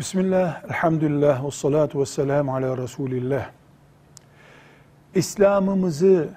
[0.00, 3.50] Bismillah, elhamdülillah, ve salatu ve selamu ala Resulillah.
[5.14, 6.28] İslam'ımızı,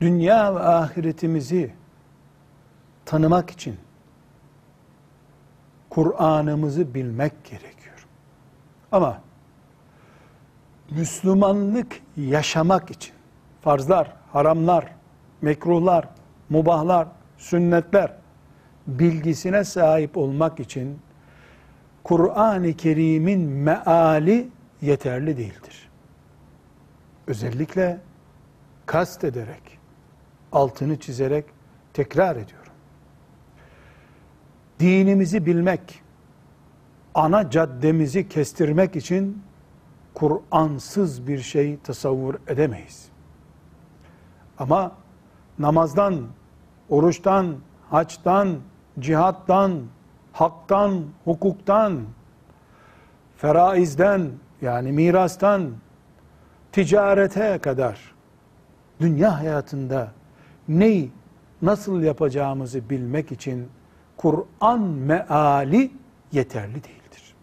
[0.00, 1.72] dünya ve ahiretimizi
[3.04, 3.76] tanımak için
[5.90, 8.06] Kur'an'ımızı bilmek gerekiyor.
[8.92, 9.20] Ama
[10.90, 13.14] Müslümanlık yaşamak için
[13.60, 14.94] farzlar, haramlar,
[15.42, 16.08] mekruhlar,
[16.48, 17.08] mubahlar,
[17.38, 18.12] sünnetler
[18.86, 20.98] bilgisine sahip olmak için
[22.04, 24.48] Kur'an-ı Kerim'in meali
[24.82, 25.90] yeterli değildir.
[27.26, 28.00] Özellikle
[28.86, 29.78] kast ederek,
[30.52, 31.44] altını çizerek
[31.92, 32.72] tekrar ediyorum.
[34.80, 36.02] Dinimizi bilmek,
[37.14, 39.42] ana caddemizi kestirmek için
[40.14, 43.08] Kur'ansız bir şey tasavvur edemeyiz.
[44.58, 44.92] Ama
[45.58, 46.26] namazdan,
[46.88, 47.56] oruçtan,
[47.90, 48.58] haçtan,
[48.98, 49.82] cihattan,
[50.32, 52.00] haktan, hukuktan,
[53.36, 54.30] feraizden
[54.62, 55.70] yani mirastan,
[56.72, 58.14] ticarete kadar
[59.00, 60.12] dünya hayatında
[60.68, 61.10] neyi
[61.62, 63.68] nasıl yapacağımızı bilmek için
[64.16, 65.90] Kur'an meali
[66.32, 67.34] yeterli değildir.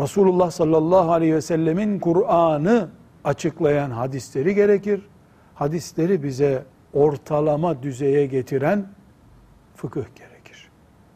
[0.00, 2.88] Resulullah sallallahu aleyhi ve sellemin Kur'an'ı
[3.24, 5.06] açıklayan hadisleri gerekir.
[5.54, 8.86] Hadisleri bize ortalama düzeye getiren
[9.76, 10.31] fıkıh gerekir.